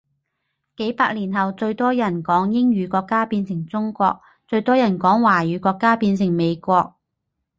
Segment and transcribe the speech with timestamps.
[0.77, 1.93] 幾百年後最人多
[2.23, 6.95] 講英語國家變成中國，最多人講華語國家變成美國